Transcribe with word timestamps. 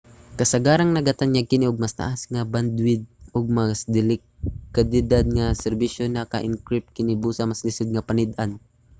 kasagaran 0.39 0.89
nagatanyag 0.93 1.49
kini 1.51 1.65
og 1.67 1.81
mas 1.81 1.97
taas 2.01 2.21
nga 2.33 2.41
bandwidth 2.53 3.09
ug 3.35 3.45
mas 3.57 3.79
dekalidad 3.95 5.25
nga 5.37 5.45
serbisyo. 5.63 6.03
naka-encrypt 6.07 6.89
kini 6.95 7.13
busa 7.23 7.43
mas 7.51 7.63
lisod 7.67 7.89
nga 7.91 8.05
panid-an 8.09 8.51